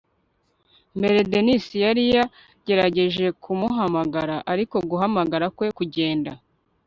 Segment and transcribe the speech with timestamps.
[0.97, 6.31] mbere, dennis yari yagerageje kumuhamagara ariko guhamagara kwe kugenda